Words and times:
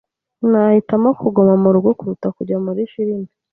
Nahitamo 0.51 1.09
kuguma 1.19 1.53
murugo 1.63 1.89
kuruta 1.99 2.27
kujya 2.35 2.57
muri 2.65 2.81
firime. 2.93 3.29